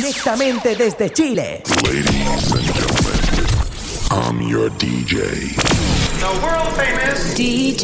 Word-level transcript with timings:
Directamente 0.00 0.76
desde 0.76 1.10
Chile. 1.12 1.60
Ladies 1.82 2.52
and 2.52 2.62
gentlemen, 2.62 3.18
I'm 4.12 4.40
your 4.42 4.70
DJ. 4.70 5.56
The 6.20 6.40
world 6.40 6.72
famous 6.76 7.34
DJ. 7.34 7.82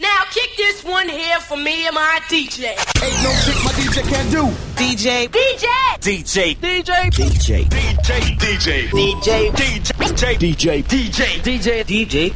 Now 0.00 0.24
kick 0.32 0.56
this 0.56 0.82
one 0.82 1.08
here 1.08 1.38
for 1.38 1.56
me 1.56 1.86
and 1.86 1.94
my 1.94 2.18
DJ. 2.28 2.74
Ain't 3.00 3.22
no 3.22 3.30
shit 3.38 3.54
my 3.62 3.70
DJ 3.78 4.02
can't 4.02 4.28
do. 4.32 4.50
DJ. 4.74 5.28
DJ. 5.28 5.68
DJ. 6.00 6.56
DJ. 6.56 7.08
DJ. 7.08 7.68
DJ, 7.70 8.34
DJ, 8.36 8.90
DJ. 8.90 9.54
DJ, 9.54 10.34
DJ. 10.34 10.82
DJ, 10.82 11.40
DJ. 11.44 11.84
DJ. 11.84 12.32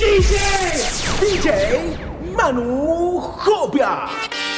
DJ. 0.00 0.34
DJ 1.20 2.34
Manu 2.34 3.20
Jopia. 3.38 4.49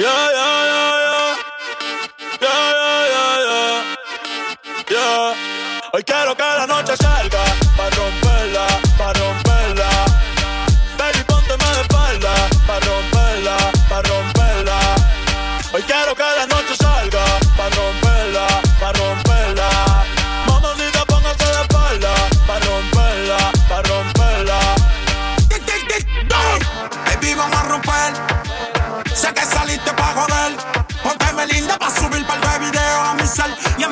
Yeah, 0.00 0.06
yeah, 0.08 0.64
yeah, 0.72 0.92
yeah. 1.04 1.36
Yeah, 2.40 2.72
yeah, 3.12 3.36
yeah, 3.44 3.96
yeah. 4.90 5.34
Hoy 5.92 6.02
quiero 6.04 6.34
que 6.34 6.42
la 6.42 6.66
noche 6.66 6.96
salga 6.96 7.49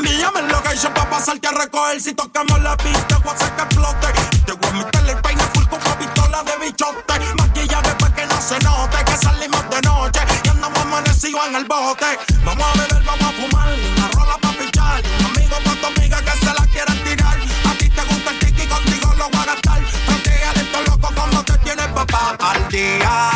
cel. 0.09 0.19
Y 0.19 0.23
envíame 0.23 0.53
lo 0.53 0.63
que 0.63 0.75
hizo 0.75 0.93
pa' 0.95 1.09
pasarte 1.11 1.49
a 1.49 1.53
recoger. 1.53 2.01
Si 2.01 2.15
tocamos 2.15 2.61
la 2.63 2.77
pista, 2.77 3.19
voy 3.19 3.33
a 3.33 3.37
hacer 3.37 3.53
que 3.53 3.63
explote. 3.63 4.07
Te 4.47 4.53
voy 4.53 4.71
a 4.71 4.73
meterle 4.73 5.13
el 5.13 5.21
peine 5.21 5.43
full 5.55 5.67
con 5.67 5.81
una 5.81 5.99
pistola 5.99 6.43
de 6.43 6.67
bichote. 6.67 7.35
Maquillaje 7.39 7.95
pa' 7.99 8.15
que 8.15 8.27
no 8.27 8.41
se 8.41 8.59
note 8.61 9.05
que 9.05 9.17
salimos 9.17 9.71
de 9.71 9.81
noche. 9.83 10.21
Y 10.45 10.49
andamos 10.49 10.79
amanecidos 10.81 11.47
en 11.49 11.57
el 11.57 11.65
bote. 11.65 12.19
Vamos 12.45 12.65
a 12.65 12.73
beber, 12.79 13.05
vamos 13.05 13.25
a 13.25 13.33
fumar. 13.33 13.69
Una 13.97 14.09
rola 14.13 14.39
pa' 14.41 14.53
pichar. 14.53 15.03
Amigo 15.27 15.57
pa' 15.65 15.75
tu 15.81 15.87
amiga 15.87 16.23
que 16.23 16.33
se 16.39 16.53
la 16.53 16.67
quieran 16.73 17.05
tirar. 17.05 17.39
A 17.71 17.73
ti 17.79 17.91
te 17.91 18.03
gusta 18.03 18.31
el 18.31 18.39
tiki, 18.39 18.67
contigo 18.67 19.15
lo 19.17 19.29
voy 19.31 19.41
a 19.41 19.45
gastar. 19.47 19.81
Protégale 20.07 20.61
esto 20.61 20.83
loco 20.87 21.09
como 21.15 21.45
te 21.45 21.59
tienes 21.59 21.89
papá 21.89 22.37
al 22.39 22.69
día. 22.69 23.31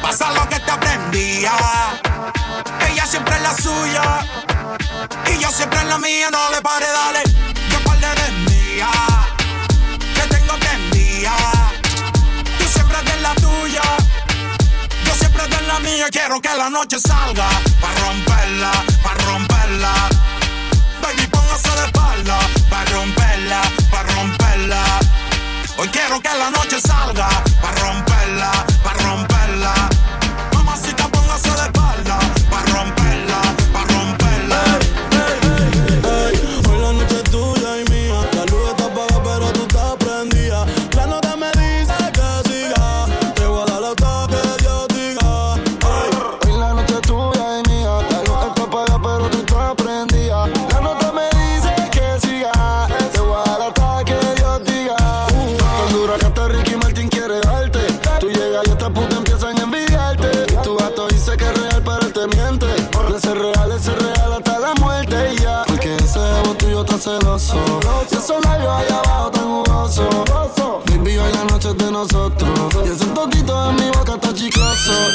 Pasa 0.00 0.30
lo 0.32 0.48
que 0.48 0.60
te 0.60 0.70
aprendía. 0.70 1.52
Ella 2.88 3.06
siempre 3.06 3.36
es 3.36 3.42
la 3.42 3.54
suya. 3.54 4.43
Y 5.32 5.38
yo 5.38 5.50
siempre 5.50 5.80
en 5.80 5.88
la 5.88 5.98
mía. 5.98 6.28
No 6.30 6.50
le 6.50 6.60
pare, 6.60 6.86
dale. 6.86 7.22
Que 7.70 7.78
par 7.84 7.98
de 7.98 8.30
mía. 8.50 8.88
Que 10.14 10.34
tengo 10.34 10.58
que 10.58 10.68
enviar. 10.68 11.72
Tú 12.58 12.64
siempre 12.72 12.98
de 13.02 13.20
la 13.20 13.34
tuya. 13.34 13.82
Yo 15.04 15.14
siempre 15.14 15.46
de 15.48 15.60
la 15.62 15.78
mía. 15.80 16.06
Quiero 16.10 16.40
que 16.40 16.54
la 16.56 16.70
noche 16.70 16.98
salga. 16.98 17.48
Pa' 17.80 17.92
romperla, 18.02 18.72
pa' 19.02 19.14
romperla. 19.26 19.92
Baby, 21.02 21.26
póngase 21.28 21.70
de 21.70 21.84
espalda. 21.86 22.38
Pa' 22.70 22.84
romperla, 22.86 23.62
pa' 23.90 24.02
romperla. 24.02 24.82
Hoy 25.76 25.88
quiero 25.88 26.20
que 26.20 26.28
la 26.28 26.50
noche 26.50 26.80
salga. 26.80 27.43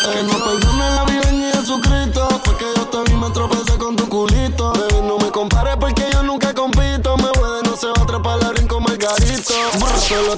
Eh, 0.02 0.24
no 0.24 0.44
perdone 0.44 0.90
la 0.96 1.04
vida 1.06 1.32
ni 1.32 1.52
Jesucristo. 1.52 2.28
Fue 2.46 2.56
que 2.58 2.66
yo 2.76 3.04
vi, 3.04 3.14
me 3.16 3.30
tropecé 3.32 3.78
con 3.78 3.96
tu 3.96 4.08
culito. 4.08 4.72
Baby, 4.74 5.02
no 5.04 5.18
me 5.18 5.30
compares 5.30 5.76
porque 5.78 6.06
yo 6.12 6.24
nunca 6.24 6.54
compito. 6.54 7.18
Me 7.18 7.30
puede, 7.34 7.64
no 7.64 7.76
se 7.76 7.88
va 7.88 7.94
a 8.00 8.04
atrapar 8.04 8.42
la 8.42 8.54
rin 8.54 8.68
con 8.68 8.84
Margarito. 8.84 9.54
Solo 10.08 10.36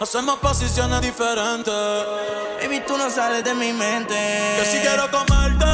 Hacemos 0.00 0.36
posiciones 0.36 1.00
diferentes. 1.00 1.74
Baby, 2.62 2.82
tú 2.86 2.96
no 2.96 3.10
sales 3.10 3.42
de 3.42 3.52
mi 3.52 3.72
mente. 3.72 4.14
Que 4.14 4.64
si 4.64 4.78
quiero 4.78 5.10
comerte, 5.10 5.66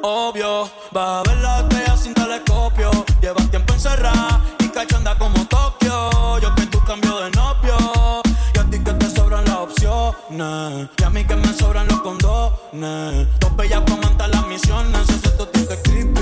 obvio. 0.00 0.70
Va 0.96 1.20
a 1.20 1.22
ver 1.22 1.36
la 1.36 1.60
estrella 1.60 1.96
sin 1.98 2.14
telescopio. 2.14 2.90
Llevas 3.20 3.50
tiempo 3.50 3.74
encerrada 3.74 4.40
y 4.58 4.68
cachanda 4.68 5.18
como 5.18 5.46
Tokio. 5.48 6.38
Yo 6.40 6.54
que 6.54 6.64
tú 6.66 6.82
cambio 6.86 7.20
de 7.20 7.30
novio. 7.32 8.22
Y 8.54 8.58
a 8.58 8.64
ti 8.70 8.82
que 8.82 8.92
te 8.94 9.10
sobran 9.10 9.44
las 9.44 9.56
opciones. 9.56 10.88
Y 10.98 11.04
a 11.04 11.10
mí 11.10 11.22
que 11.22 11.36
me 11.36 11.52
sobran 11.52 11.86
los 11.88 12.00
condones. 12.00 13.28
Dos 13.38 13.54
bellas 13.56 13.82
comentan 13.86 14.30
las 14.30 14.46
misiones. 14.46 15.10
Ese 15.10 15.74
es 15.74 15.80
creepy. 15.82 16.21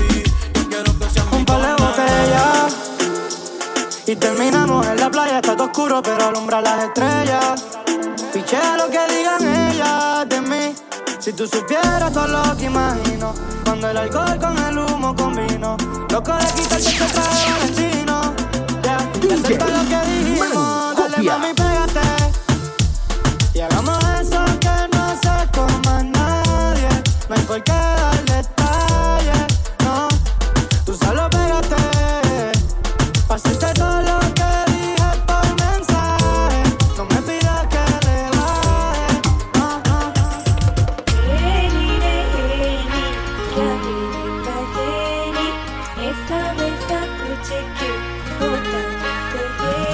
Y 4.11 4.15
terminamos 4.17 4.85
en 4.87 4.99
la 4.99 5.09
playa, 5.09 5.37
está 5.37 5.55
todo 5.55 5.67
oscuro, 5.67 6.01
pero 6.03 6.25
alumbra 6.25 6.59
las 6.59 6.83
estrellas. 6.83 7.65
Piché 8.33 8.57
lo 8.77 8.89
que 8.89 8.99
digan 9.07 9.69
ellas 9.71 10.27
de 10.27 10.41
mí. 10.41 10.75
Si 11.17 11.31
tú 11.31 11.47
supieras 11.47 12.11
todo 12.11 12.27
lo 12.27 12.57
que 12.57 12.65
imagino, 12.65 13.33
cuando 13.63 13.89
el 13.89 13.95
alcohol 13.95 14.37
con 14.37 14.57
el 14.57 14.79
humo 14.79 15.15
combino, 15.15 15.77
loco 16.09 16.33
de 16.33 16.45
quitarte 16.61 16.89
ese 16.89 17.05
traje 17.05 17.67
destino. 17.67 18.33
Ya, 18.83 18.97
yeah. 19.21 19.65
lo 19.65 19.87
que 19.87 20.11
dijimos, 20.11 20.95
dale 20.97 21.70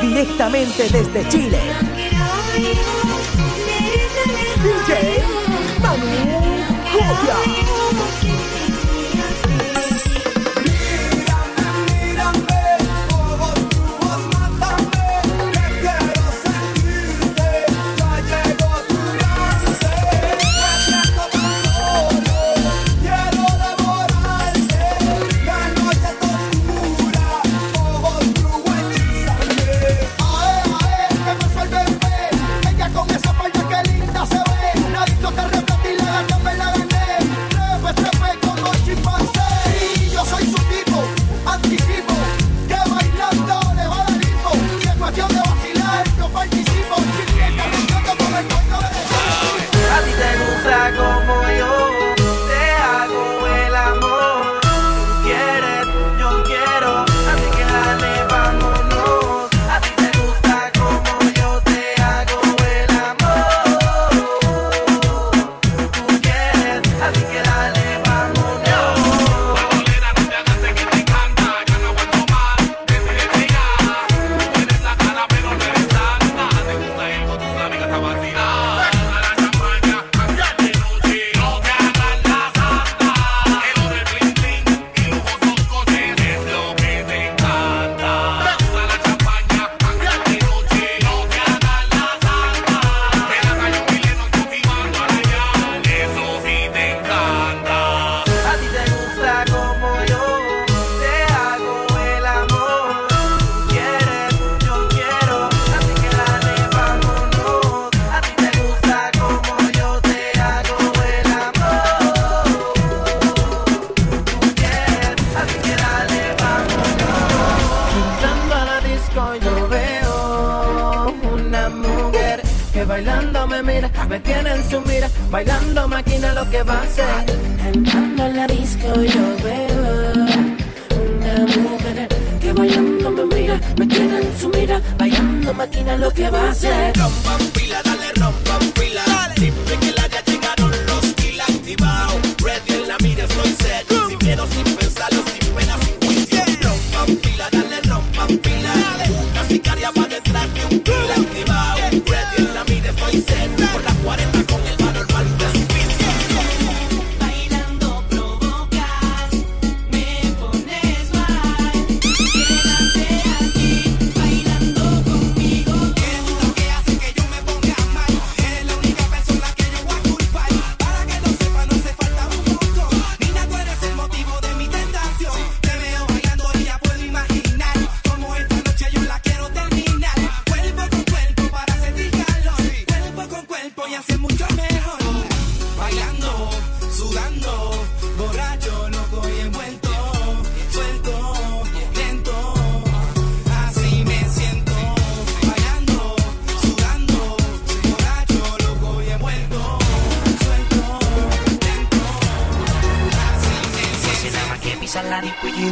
directamente 0.07 0.89
desde 0.89 1.27
Chile. 1.27 1.59
DJ 4.63 5.23
Manu 5.81 6.05
Copia. 6.91 7.76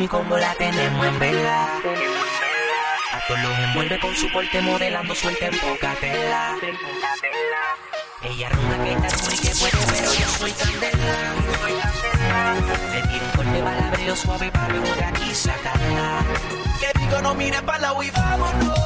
mi 0.05 0.09
combo 0.09 0.37
la 0.37 0.53
tenemos 0.53 1.03
en 1.07 1.19
vela. 1.19 1.63
A 3.11 3.27
todos 3.27 3.39
los 3.41 3.59
envuelve 3.59 3.99
con 3.99 4.15
su 4.15 4.31
porte 4.31 4.61
modelando 4.61 5.15
suelta 5.15 5.47
en 5.47 5.57
poca 5.57 5.95
tela. 5.99 6.55
Ella 8.21 8.49
ronda 8.49 8.83
que 8.83 8.91
está 8.93 9.17
cool 9.17 9.33
y 9.33 9.37
que 9.37 9.55
puede, 9.55 9.77
pero 9.87 10.13
yo 10.13 10.27
soy 10.37 10.51
candela. 10.51 11.33
Le 12.93 13.01
tiro 13.01 13.25
un 13.25 13.31
corte 13.31 13.61
balabreo 13.63 14.15
suave 14.15 14.51
para 14.51 14.69
luego 14.69 14.95
de 14.95 15.05
aquí 15.05 15.33
sacarla. 15.33 16.19
Que 16.79 16.99
digo 16.99 17.21
no 17.23 17.33
mires 17.33 17.63
para 17.63 17.79
la 17.79 18.05
y 18.05 18.11
vámonos. 18.11 18.79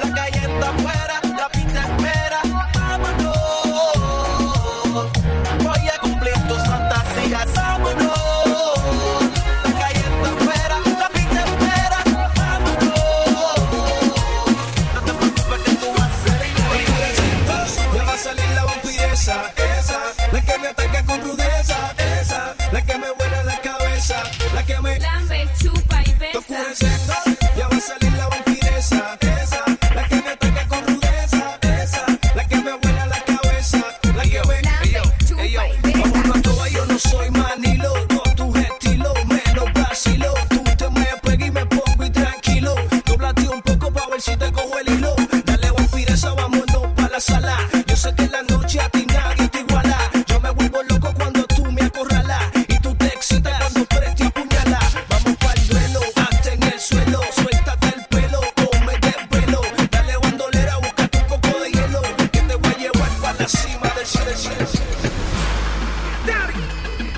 La 0.00 0.14
calle 0.14 0.38
está 0.38 0.68
afuera, 0.68 1.20
la 1.36 1.48
pinta 1.48 1.80
espera. 1.80 2.21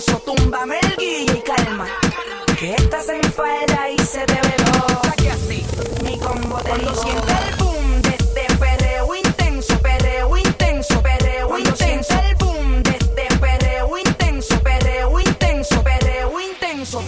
perreo 0.00 0.16
intenso, 0.16 0.22
túmbame 0.24 0.78
el 0.82 0.96
guille 0.96 1.38
y 1.38 1.42
calma. 1.42 1.86
Que 2.58 2.74
estás 2.74 3.08
en 3.08 3.22
falda 3.32 3.90
y 3.90 3.98
se 3.98 4.24
te 4.24 4.34
veló. 4.34 4.86
Saque 5.02 5.30
así, 5.30 5.66
mi 6.02 6.18
combo 6.18 6.58
te 6.58 6.70
Cuando 6.70 6.94
siente 6.94 7.32
el 7.48 7.56
boom 7.56 8.02
de 8.02 8.08
este 8.10 8.56
perreo 8.58 9.14
intenso, 9.14 9.78
perreo 9.78 10.36
intenso, 10.36 11.02
perreo 11.02 11.58
intenso. 11.58 12.14
el 12.22 12.34
boom 12.36 12.82
de 12.82 12.90
este 12.90 13.28
perreo 13.38 13.98
intenso, 13.98 14.60
perreo 14.60 15.20
intenso, 15.20 15.82
perreo 15.82 16.40
intenso. 16.40 17.02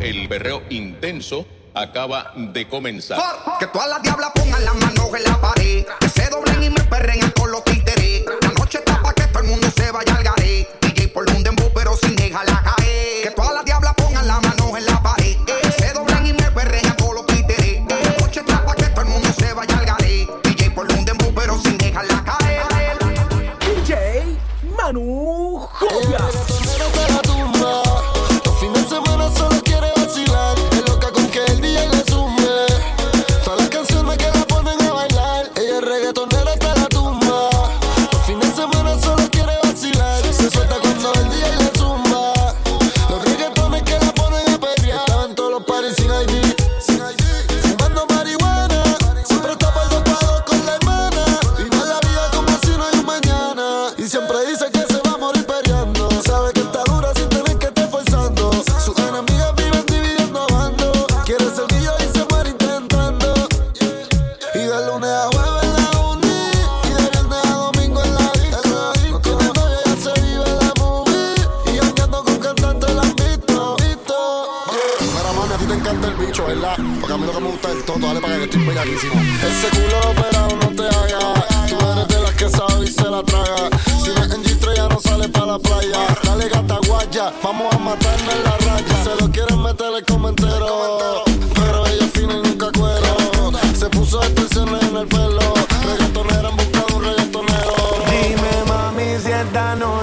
El 0.00 0.28
berreo 0.28 0.62
intenso 0.70 1.46
acaba 1.74 2.32
de 2.36 2.68
comenzar. 2.68 3.18
Que 3.58 3.66
todas 3.66 3.88
las 3.88 4.02
diablas 4.02 4.30
pongan 4.34 4.64
las 4.64 4.74
manos 4.74 5.10
en 5.14 5.24
la 5.24 5.40
pared. 5.40 5.86
Que 6.00 6.08
se 6.08 6.28
doblen 6.28 6.62
y 6.62 6.70
me 6.70 6.80
perren 6.84 7.30
con 7.32 7.50
los 7.50 7.64
títeres. 7.64 8.24
La 8.42 8.50
noche 8.50 8.78
está 8.78 9.00
pa' 9.02 9.12
que 9.12 9.26
todo 9.28 9.40
el 9.40 9.48
mundo 9.48 9.68
se 9.76 9.90
vaya 9.90 10.14
al 10.14 10.22
garé. 10.22 10.83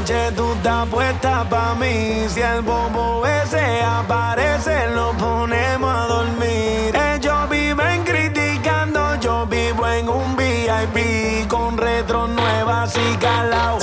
Noche 0.01 0.31
tú 0.36 0.51
estás 0.53 0.88
puesta 0.88 1.48
pa' 1.50 1.75
mí. 1.75 2.25
Si 2.27 2.41
el 2.41 2.62
bobo 2.62 3.25
ese 3.25 3.81
aparece 3.84 4.88
lo 4.96 5.12
ponemos 5.13 5.93
a 5.93 6.08
dormir. 6.08 6.96
Ellos 6.96 7.50
viven 7.50 8.03
criticando, 8.03 9.15
yo 9.20 9.46
vivo 9.46 9.88
en 9.88 10.10
un 10.10 10.36
VIP 10.36 11.48
Con 11.48 11.77
retro 11.77 12.27
nuevas 12.27 12.96
y 12.96 13.17
calao, 13.17 13.79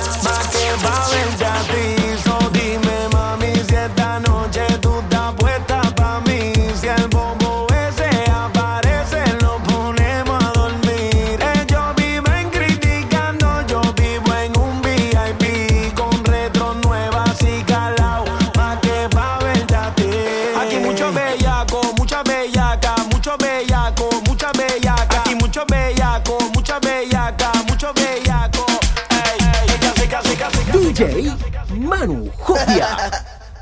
Jopia. 32.49 32.97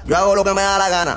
Yo 0.04 0.16
hago 0.16 0.36
lo 0.36 0.44
que 0.44 0.54
me 0.54 0.62
da 0.62 0.78
la 0.78 0.88
gana. 0.88 1.16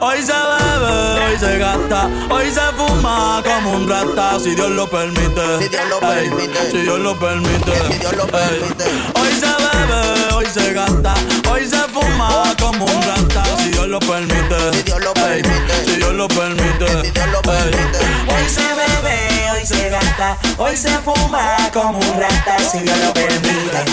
Hoy 0.00 0.22
se 0.22 0.32
bebe, 0.32 1.26
hoy 1.26 1.38
se 1.38 1.58
gasta, 1.58 2.08
hoy 2.30 2.50
se 2.52 2.60
fuma 2.76 3.42
como 3.44 3.72
un 3.72 3.88
rata, 3.88 4.38
si 4.40 4.54
Dios 4.54 4.70
lo 4.70 4.88
permite. 4.88 5.58
Si 5.58 5.68
Dios 5.68 5.82
lo 5.90 5.96
Ey, 6.12 6.30
permite. 6.30 6.70
Si 6.70 6.78
Dios 6.78 7.00
lo 7.00 7.18
permite. 7.18 7.72
Si 7.88 7.98
Dios 7.98 8.12
lo 8.16 8.22
Ey. 8.24 8.30
permite. 8.30 8.84
Hoy 9.20 9.28
se 9.40 9.46
bebe, 9.46 10.34
hoy 10.34 10.46
se 10.46 10.72
gasta, 10.72 11.14
hoy 11.50 11.66
se 11.68 11.76
fuma 11.92 12.54
como 12.60 12.84
un 12.86 13.02
rata, 13.02 13.42
si 13.58 13.70
Dios 13.70 13.88
lo 13.88 13.98
permite. 13.98 14.72
Si 14.72 14.82
Dios 14.84 15.00
lo 15.02 15.12
Ey, 15.16 15.42
permite. 15.42 15.84
Si 15.84 15.96
Dios 15.96 16.12
lo 16.14 16.28
permite. 16.28 17.02
Si 17.02 17.10
Dios 17.10 17.26
lo 17.32 17.38
Ey. 17.52 17.70
permite. 17.70 17.98
Hoy 18.32 18.48
se 18.48 18.62
bebe, 18.62 19.37
se 19.68 19.90
gasta, 19.90 20.38
hoy 20.56 20.74
se 20.74 20.88
fuma 20.88 21.56
como 21.74 21.98
un 21.98 22.18
rata, 22.18 22.56
si 22.58 22.78
Dios 22.78 22.98
lo 23.04 23.12
permite, 23.12 23.84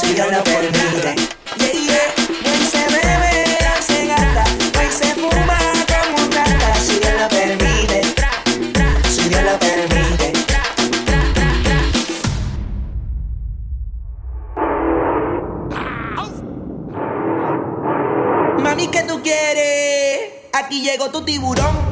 si 0.00 0.14
Dios 0.14 0.30
lo 0.30 0.44
permite. 0.44 1.14
Yeah. 1.58 2.14
Hoy 2.46 2.66
se 2.70 2.78
bebe, 2.78 3.46
se 3.84 4.06
gasta, 4.06 4.44
hoy 4.78 4.86
se 4.96 5.12
fuma 5.16 5.58
como 5.90 6.24
un 6.24 6.30
rata, 6.30 6.74
si 6.86 7.00
Dios 7.00 7.12
lo 7.20 7.28
permite, 7.28 8.02
si 9.10 9.28
Dios 9.28 9.42
lo 9.42 9.58
permite. 9.58 10.32
Mami, 18.62 18.86
¿qué 18.86 19.02
tú 19.02 19.20
quieres? 19.20 20.30
Aquí 20.52 20.80
llegó 20.82 21.10
tu 21.10 21.24
tiburón. 21.24 21.89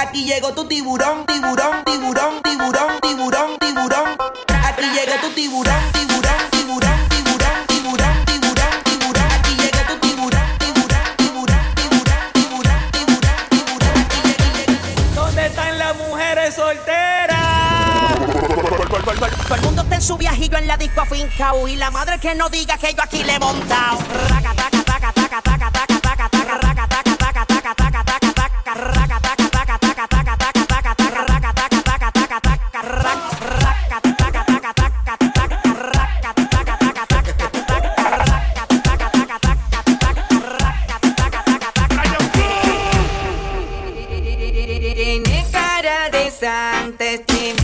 Aquí 0.00 0.24
llegó 0.24 0.54
tu 0.54 0.66
tiburón, 0.66 1.26
tiburón, 1.26 1.84
tiburón, 1.84 2.40
tiburón, 2.42 3.00
tiburón, 3.02 3.58
tiburón. 3.58 4.16
Aquí 4.64 4.86
llegó 4.94 5.20
tu 5.20 5.30
tiburón, 5.34 5.92
tiburón, 5.92 6.50
tiburón, 6.50 7.08
tiburón, 7.10 7.66
tiburón, 7.68 8.24
tiburón, 8.24 8.84
tiburón. 8.84 9.26
Aquí 9.30 9.56
llegó 9.56 9.82
tu 9.86 10.00
tiburón, 10.00 10.58
tiburón, 10.58 11.04
tiburón, 11.18 11.64
tiburón, 11.76 12.32
tiburón, 12.32 12.80
tiburón, 13.50 14.08
tiburón. 14.08 15.14
¿Dónde 15.14 15.46
están 15.46 15.78
las 15.78 15.94
mujeres 15.98 16.54
solteras? 16.54 17.40
Todo 19.48 19.54
el 19.54 19.62
mundo 19.62 19.82
está 19.82 19.96
en 19.96 20.02
su 20.02 20.16
viajillo 20.16 20.56
en 20.56 20.66
la 20.66 20.76
disco 20.76 21.02
afincao 21.02 21.68
Y 21.68 21.76
la 21.76 21.90
madre 21.90 22.18
que 22.18 22.34
no 22.34 22.48
diga 22.48 22.78
que 22.78 22.94
yo 22.94 23.02
aquí 23.02 23.22
le 23.22 23.34
he 23.34 23.38
montado 23.38 23.98
Raca, 24.28 24.54
taca, 24.54 24.79
cara 46.38 46.92
de 46.92 47.59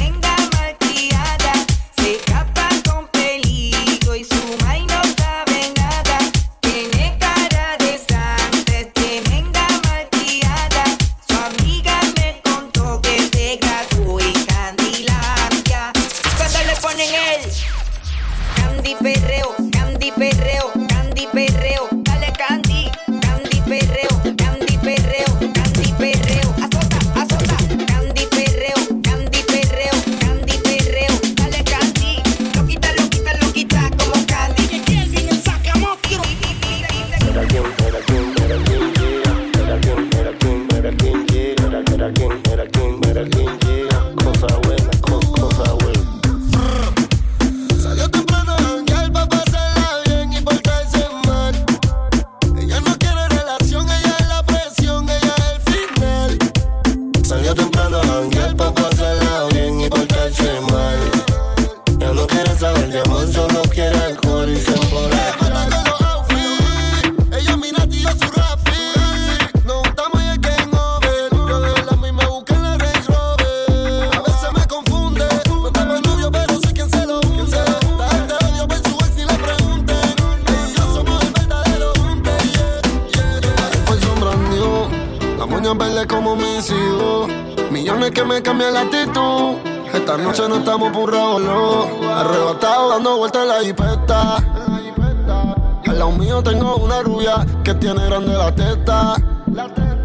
lado 96.06 96.18
mío 96.18 96.42
tengo 96.42 96.76
una 96.76 97.02
rubia 97.02 97.46
que 97.64 97.74
tiene 97.74 98.04
grande 98.06 98.34
la 98.34 98.54
teta. 98.54 99.14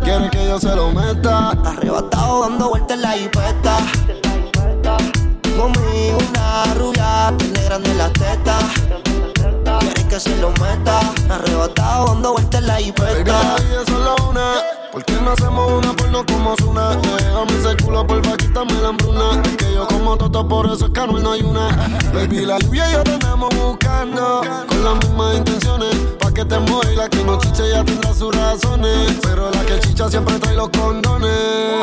Quiere 0.04 0.30
que 0.30 0.46
yo 0.48 0.60
se 0.60 0.76
lo 0.76 0.92
meta. 0.92 1.50
Arrebatado 1.64 2.42
dando 2.42 2.70
vueltas 2.70 2.98
en 2.98 3.02
la 3.02 3.12
jipeta. 3.12 3.78
Conmigo 5.58 6.18
una 6.30 6.74
rubia 6.76 7.34
tiene 7.38 7.64
grande 7.66 7.94
la 7.94 8.10
teta. 8.14 8.58
Quiere 9.80 10.08
que 10.08 10.20
se 10.20 10.36
lo 10.38 10.50
meta. 10.52 11.00
Arrebatado 11.30 12.08
dando 12.08 12.34
vueltas 12.34 12.62
en 12.62 12.68
la 12.68 12.76
jipeta. 12.78 13.14
Baby, 13.14 13.32
la 13.32 13.56
vida 13.64 13.82
es 13.82 13.90
solo 13.90 14.16
una. 14.30 14.81
¿Por 14.92 15.06
qué 15.06 15.14
no 15.22 15.32
hacemos 15.32 15.72
una 15.72 15.94
porno 15.94 16.26
como 16.26 16.54
Zuna? 16.58 16.98
Déjame 16.98 17.54
ese 17.60 17.84
culo, 17.84 18.06
porfa, 18.06 18.36
quítame 18.36 18.74
la 18.82 18.90
hambruna. 18.90 19.42
Que 19.58 19.74
yo 19.74 19.88
como 19.88 20.18
toto, 20.18 20.46
por 20.46 20.66
eso 20.66 20.88
es 20.88 20.92
que 20.92 21.08
no 21.08 21.32
hay 21.32 21.42
una. 21.42 21.70
Baby, 22.14 22.46
la 22.46 22.60
lluvia 22.60 22.90
y 22.90 22.94
yo 22.94 23.04
te 23.04 23.14
andamos 23.14 23.50
buscando. 23.56 24.42
Con 24.68 24.84
las 24.84 24.96
mismas 24.96 25.38
intenciones. 25.38 25.96
Pa' 26.20 26.34
que 26.34 26.44
te 26.44 26.60
mueva 26.60 26.92
la 26.92 27.08
que 27.08 27.24
no 27.24 27.40
chicha 27.40 27.64
ya 27.66 27.86
tendrá 27.86 28.14
sus 28.14 28.36
razones. 28.36 29.18
Pero 29.22 29.50
la 29.50 29.66
que 29.66 29.80
chicha 29.80 30.10
siempre 30.10 30.38
trae 30.40 30.56
los 30.56 30.70
condones. 30.70 31.32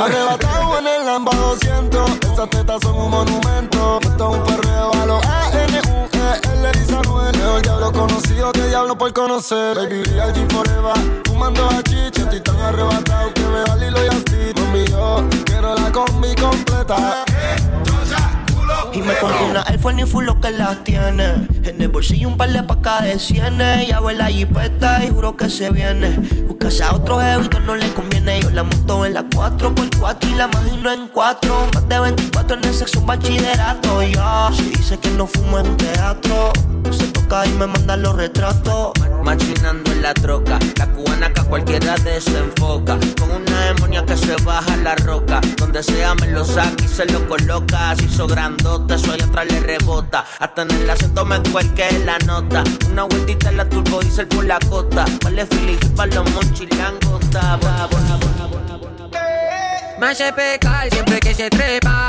Arrebatado 0.03 0.79
en 0.79 0.87
el 0.87 1.07
Lamba 1.07 1.33
200. 1.35 2.11
Esas 2.31 2.51
tetas 2.51 2.79
son 2.83 2.95
un 2.95 3.11
monumento. 3.11 4.01
Esto 4.03 4.31
es 4.31 4.37
un 4.37 4.45
perreo 4.45 4.93
a 4.93 5.07
los 5.07 5.25
A-N-U-E-L 5.25 6.71
y 6.75 6.91
Samuel. 6.91 7.39
Mejor 7.39 7.63
diablo 7.63 7.91
conocido 7.91 8.53
que 8.53 8.58
diablo 8.69 8.97
por 8.97 9.13
conocer. 9.13 9.77
Baby, 9.77 10.03
G 10.03 10.53
forever. 10.53 11.23
Fumando 11.27 11.69
a 11.69 11.83
chicha, 11.83 12.23
estoy 12.23 12.41
tan 12.41 12.57
arrebatado 12.57 13.33
que 13.35 13.43
me 13.43 13.63
va 13.63 13.77
Lilo 13.77 14.05
y 14.05 14.09
Asti. 14.09 14.61
Mami, 14.61 14.85
yo 14.87 15.25
quiero 15.45 15.75
la 15.75 15.91
combi 15.91 16.35
completa. 16.35 17.25
Y 18.93 19.03
me 19.03 19.15
compré 19.19 19.51
una 19.51 19.63
iPhone 19.69 19.99
y 20.01 20.05
full 20.05 20.25
lo 20.25 20.41
que 20.41 20.51
las 20.51 20.83
tiene. 20.85 21.47
En 21.65 21.81
el 21.81 21.89
bolsillo 21.89 22.29
un 22.29 22.37
par 22.37 22.51
de 22.53 22.63
pacas 22.63 23.05
de 23.05 23.19
cienes. 23.19 23.89
Ya 23.89 24.01
ve 24.01 24.15
la 24.15 24.27
jipeta 24.27 25.05
y 25.05 25.11
juro 25.11 25.37
que 25.37 25.49
se 25.49 25.71
viene. 25.71 26.17
Buscase 26.59 26.83
a 26.83 26.93
otro 26.93 27.21
jevito, 27.21 27.61
no 27.61 27.77
le 27.77 27.89
conviene. 27.93 28.41
Yo 28.41 28.51
la 28.51 28.65
monto 28.65 29.07
en 29.07 29.15
la 29.15 29.23
4x4 29.23 30.29
y 30.29 30.35
la 30.35 30.51
imagino 30.53 30.91
en 30.91 31.07
4. 31.07 31.69
Más 31.73 31.89
de 31.89 32.01
24 32.01 32.57
en 32.57 32.65
el 32.65 32.75
sexo, 32.75 32.99
un 32.99 33.07
bachillerato. 33.07 34.03
Ya, 34.03 34.51
si 34.53 34.65
dice 34.65 34.99
que 34.99 35.09
no 35.11 35.29
fumo 35.29 35.61
en 35.61 35.69
un 35.69 35.77
teatro, 35.77 36.53
se 36.91 37.07
toca 37.09 37.47
y 37.47 37.51
me 37.51 37.69
manda 37.69 37.97
los 37.97 38.17
retratos. 38.17 38.91
Machinando 39.29 39.93
en 39.93 40.01
la 40.01 40.15
troca, 40.15 40.59
la 40.79 40.87
cubana 40.87 41.31
que 41.31 41.41
a 41.43 41.45
cualquiera 41.45 41.97
desenfoca. 41.97 42.99
Con 43.21 43.31
una 43.31 43.61
demonia 43.67 44.03
que 44.07 44.17
se 44.17 44.35
baja 44.37 44.75
la 44.79 44.95
roca. 44.95 45.43
Donde 45.59 45.83
sea 45.83 46.15
me 46.15 46.29
lo 46.29 46.47
saca 46.47 46.83
y 46.83 46.89
se 46.89 47.05
lo 47.05 47.29
coloca. 47.29 47.95
Se 47.97 48.07
hizo 48.07 48.27
grandote, 48.27 48.95
eso 48.95 49.13
allá 49.13 49.27
atrás 49.27 49.47
le 49.51 49.61
rebota. 49.61 50.25
Hasta 50.39 50.63
en 50.63 50.71
el 50.71 50.89
acento 50.89 51.27
me 51.27 51.43
cuelque 51.43 51.91
la 52.07 52.17
nota. 52.21 52.65
Una 52.91 53.03
vueltita 53.03 53.51
en 53.51 53.59
la 53.59 53.69
turbo 53.69 54.01
diesel 54.01 54.29
por 54.29 54.47
la 54.47 54.59
costa. 54.61 55.05
Vale 55.23 55.45
Philly 55.45 55.77
para 55.95 56.15
los 56.15 56.31
monchilangos. 56.31 57.21
Me 59.99 60.07
hace 60.07 60.33
pecar 60.33 60.89
siempre 60.91 61.21
que 61.21 61.35
se 61.35 61.51
trepa. 61.51 62.08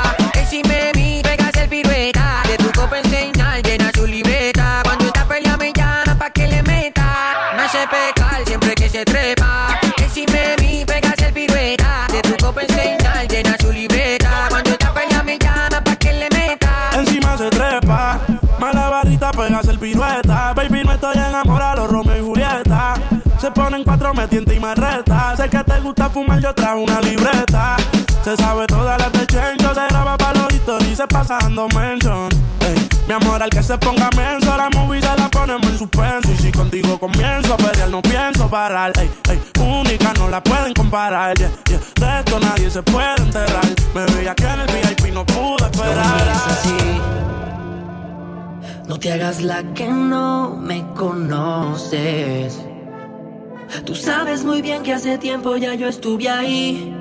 Me 24.14 24.26
tienta 24.28 24.54
y 24.54 24.60
me 24.60 24.74
reta. 24.74 25.36
Sé 25.36 25.48
que 25.48 25.62
te 25.64 25.80
gusta 25.80 26.08
fumar, 26.10 26.40
yo 26.40 26.54
trajo 26.54 26.80
una 26.80 27.00
libreta. 27.00 27.76
Se 28.24 28.36
sabe 28.36 28.66
toda 28.66 28.98
la 28.98 29.08
de 29.10 29.26
Chencho, 29.26 29.74
se 29.74 29.86
graba 29.88 30.16
pa' 30.16 30.32
los 30.34 30.50
se 30.96 31.06
pasando 31.06 31.66
mention. 31.68 32.28
Ey, 32.60 32.88
mi 33.08 33.14
amor, 33.14 33.42
al 33.42 33.50
que 33.50 33.62
se 33.62 33.76
ponga 33.78 34.10
menso, 34.16 34.56
la 34.56 34.68
movie 34.70 35.00
se 35.00 35.16
la 35.16 35.28
ponemos 35.30 35.66
en 35.66 35.78
suspenso. 35.78 36.30
Y 36.32 36.36
si 36.36 36.52
contigo 36.52 36.98
comienzo 36.98 37.54
a 37.54 37.56
pelear, 37.56 37.88
no 37.88 38.02
pienso 38.02 38.48
parar. 38.48 38.92
Ey, 38.98 39.10
ey, 39.30 39.40
única, 39.60 40.12
no 40.14 40.28
la 40.28 40.42
pueden 40.42 40.74
comparar. 40.74 41.36
Yeah, 41.38 41.50
yeah. 41.66 41.80
De 41.94 42.18
esto 42.20 42.38
nadie 42.38 42.70
se 42.70 42.82
puede 42.82 43.16
enterrar. 43.16 43.64
Me 43.94 44.04
veía 44.06 44.34
que 44.34 44.44
en 44.44 44.60
el 44.60 44.66
VIP 44.66 45.14
no 45.14 45.24
pude 45.24 45.64
esperar. 45.70 46.20
No 48.86 48.98
te 48.98 49.12
hagas 49.12 49.40
la 49.40 49.62
que 49.72 49.88
no 49.88 50.56
me 50.56 50.84
conoces. 50.94 52.69
Tú 53.84 53.94
sabes 53.94 54.44
muy 54.44 54.62
bien 54.62 54.82
que 54.82 54.92
hace 54.92 55.18
tiempo 55.18 55.56
ya 55.56 55.74
yo 55.74 55.88
estuve 55.88 56.28
ahí. 56.28 56.94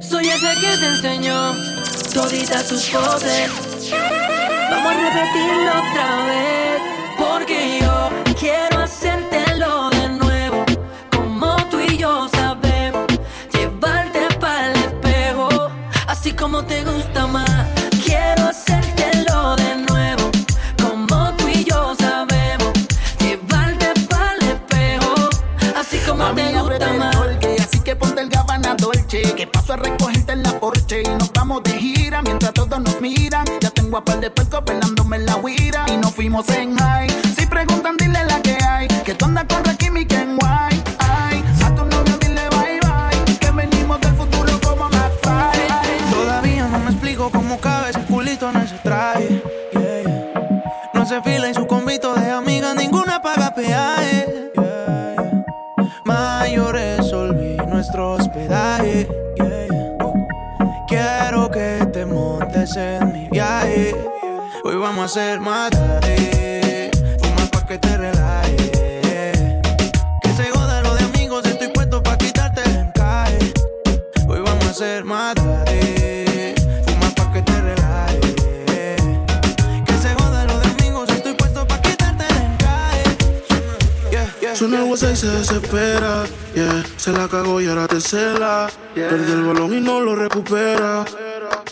Soy 0.00 0.26
ese 0.28 0.48
que 0.60 0.76
te 0.78 0.86
enseñó 0.86 1.54
toditas 2.14 2.68
tus 2.68 2.88
poses. 2.88 3.50
Vamos 4.70 4.92
a 4.92 5.10
repetirlo 5.10 5.70
otra 5.70 6.24
vez. 6.26 6.59
A 29.72 29.76
recogerte 29.76 30.32
en 30.32 30.42
la 30.42 30.58
Porsche 30.58 31.02
Y 31.02 31.08
nos 31.18 31.32
vamos 31.32 31.62
de 31.62 31.72
gira 31.72 32.22
mientras 32.22 32.52
todos 32.52 32.80
nos 32.80 33.00
miran. 33.00 33.44
Ya 33.60 33.70
tengo 33.70 33.96
a 33.98 34.04
par 34.04 34.20
de 34.20 34.30
percos 34.30 34.64
velándome 34.64 35.16
en 35.16 35.26
la 35.26 35.36
huira 35.36 35.86
Y 35.88 35.96
nos 35.96 36.14
fuimos 36.14 36.48
en 36.50 36.76
high. 36.76 37.08
Si 37.38 37.46
preguntan, 37.46 37.96
dile 37.96 38.24
la 38.24 38.40
que 38.42 38.58
hay 38.62 38.88
Que 39.04 39.14
tú 39.14 39.26
andas 39.26 39.44
con 39.44 39.64
Rakim 39.64 39.89
vamos 65.00 65.16
a 65.16 65.20
hacer 65.20 65.40
más 65.40 65.70
tarde. 65.70 66.90
Fuma 67.20 67.46
pa' 67.50 67.66
que 67.66 67.78
te 67.78 67.96
relajes. 67.96 69.38
Que 70.20 70.32
se 70.36 70.50
joda 70.50 70.82
lo 70.82 70.94
de 70.94 71.04
amigos, 71.04 71.42
estoy 71.46 71.68
puesto 71.68 72.02
pa' 72.02 72.18
quitarte 72.18 72.60
el 72.64 72.76
encaje. 72.76 73.38
Hoy 74.28 74.40
vamos 74.40 74.66
a 74.66 74.70
hacer 74.70 75.04
más 75.04 75.34
tarde. 75.36 76.54
Fuma 76.84 77.10
pa' 77.16 77.32
que 77.32 77.40
te 77.40 77.60
relajes. 77.62 79.02
Que 79.86 79.96
se 80.02 80.14
joda 80.18 80.44
lo 80.44 80.58
de 80.58 80.68
amigos, 80.68 81.08
estoy 81.08 81.32
puesto 81.32 81.66
pa' 81.66 81.80
quitarte 81.80 82.24
el 82.28 82.36
encaje. 82.52 83.02
Yeah, 84.10 84.34
yeah, 84.42 84.54
Suena 84.54 84.76
el 84.76 84.82
yeah. 84.82 84.90
WhatsApp 84.90 85.12
y 85.12 85.16
se 85.16 85.28
desespera. 85.28 86.24
Yeah, 86.54 86.84
se 86.98 87.12
la 87.12 87.26
cagó 87.26 87.58
y 87.62 87.68
ahora 87.68 87.88
te 87.88 88.02
cela. 88.02 88.68
Perdió 88.94 89.34
el 89.34 89.44
balón 89.44 89.72
y 89.72 89.80
no 89.80 90.00
lo 90.00 90.14
recupera. 90.14 91.06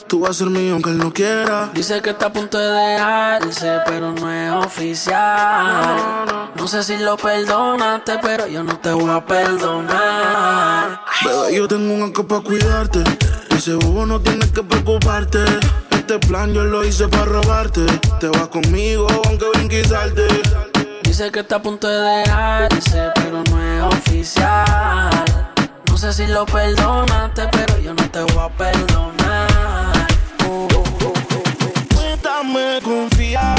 Tú 0.08 0.20
vas 0.20 0.30
a 0.30 0.34
ser 0.34 0.48
mío 0.48 0.72
aunque 0.72 0.88
él 0.88 0.96
no 0.96 1.12
quiera. 1.12 1.68
Dice 1.74 2.00
que 2.00 2.10
está 2.10 2.26
a 2.26 2.32
punto 2.32 2.58
de 2.58 2.66
dejarse, 2.66 3.80
pero 3.84 4.12
no 4.12 4.32
es 4.32 4.50
oficial. 4.64 6.24
No 6.56 6.66
sé 6.66 6.82
si 6.82 6.96
lo 6.96 7.18
perdonaste, 7.18 8.18
pero 8.22 8.46
yo 8.46 8.62
no 8.62 8.78
te 8.78 8.90
voy 8.90 9.10
a 9.10 9.22
perdonar. 9.22 11.02
Bebé, 11.22 11.56
yo 11.56 11.68
tengo 11.68 11.92
un 11.92 12.04
anco 12.04 12.26
para 12.26 12.40
cuidarte. 12.40 13.04
Ese 13.50 13.74
bobo 13.74 14.06
no 14.06 14.18
tienes 14.18 14.50
que 14.50 14.62
preocuparte. 14.62 15.44
Este 15.90 16.18
plan 16.20 16.54
yo 16.54 16.64
lo 16.64 16.86
hice 16.86 17.06
para 17.08 17.26
robarte. 17.26 17.84
Te 18.18 18.28
vas 18.28 18.48
conmigo 18.48 19.06
aunque 19.26 19.44
brinquizarte. 19.56 20.26
Dice 21.02 21.30
que 21.30 21.40
está 21.40 21.56
a 21.56 21.62
punto 21.62 21.86
de 21.86 21.98
dejarse, 21.98 23.10
pero 23.14 23.44
no 23.44 23.62
es 23.62 23.82
oficial. 23.94 25.26
No 25.86 25.98
sé 25.98 26.14
si 26.14 26.26
lo 26.28 26.46
perdonaste, 26.46 27.46
pero 27.52 27.78
yo 27.78 27.92
no 27.92 28.10
te 28.10 28.20
voy 28.20 28.38
a 28.38 28.48
perdonar. 28.48 29.17
Cuéntame, 32.58 32.80
confía. 32.82 33.54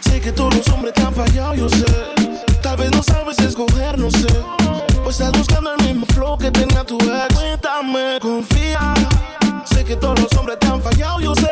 Sé 0.00 0.20
que 0.20 0.32
todos 0.32 0.54
los 0.54 0.68
hombres 0.68 0.94
te 0.94 1.02
han 1.02 1.14
fallado, 1.14 1.54
yo 1.54 1.68
sé. 1.68 1.84
Tal 2.62 2.76
vez 2.76 2.90
no 2.90 3.02
sabes 3.02 3.38
escoger, 3.38 3.98
no 3.98 4.10
sé. 4.10 4.26
O 5.04 5.10
estás 5.10 5.32
buscando 5.32 5.74
el 5.74 5.84
mismo 5.84 6.06
flow 6.14 6.38
que 6.38 6.50
tenía 6.50 6.82
tu 6.84 6.96
ex. 6.96 7.34
Cuéntame, 7.34 8.18
confía. 8.20 8.94
Sé 9.64 9.84
que 9.84 9.96
todos 9.96 10.20
los 10.20 10.32
hombres 10.38 10.58
te 10.58 10.66
han 10.66 10.80
fallado, 10.80 11.20
yo 11.20 11.34
sé. 11.34 11.51